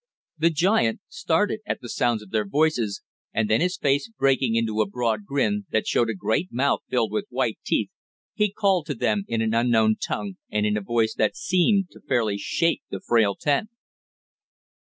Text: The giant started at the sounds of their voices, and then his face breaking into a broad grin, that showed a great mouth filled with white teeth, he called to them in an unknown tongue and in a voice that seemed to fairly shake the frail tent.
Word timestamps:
The 0.39 0.49
giant 0.49 0.99
started 1.09 1.59
at 1.63 1.79
the 1.79 1.87
sounds 1.87 2.23
of 2.23 2.31
their 2.31 2.47
voices, 2.49 3.03
and 3.35 3.47
then 3.47 3.61
his 3.61 3.77
face 3.77 4.09
breaking 4.09 4.55
into 4.55 4.81
a 4.81 4.87
broad 4.89 5.25
grin, 5.27 5.67
that 5.69 5.85
showed 5.85 6.09
a 6.09 6.15
great 6.15 6.49
mouth 6.51 6.79
filled 6.89 7.11
with 7.11 7.27
white 7.29 7.59
teeth, 7.63 7.91
he 8.33 8.51
called 8.51 8.87
to 8.87 8.95
them 8.95 9.25
in 9.27 9.43
an 9.43 9.53
unknown 9.53 9.97
tongue 9.97 10.37
and 10.49 10.65
in 10.65 10.75
a 10.75 10.81
voice 10.81 11.13
that 11.19 11.35
seemed 11.35 11.91
to 11.91 11.99
fairly 12.01 12.39
shake 12.39 12.81
the 12.89 12.99
frail 12.99 13.35
tent. 13.35 13.69